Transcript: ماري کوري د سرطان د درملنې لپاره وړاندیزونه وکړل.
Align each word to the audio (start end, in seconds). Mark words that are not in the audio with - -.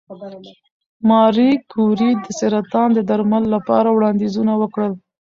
ماري 1.09 1.51
کوري 1.71 2.11
د 2.23 2.27
سرطان 2.39 2.89
د 2.93 2.99
درملنې 3.09 3.49
لپاره 3.55 3.87
وړاندیزونه 3.91 4.53
وکړل. 4.61 4.93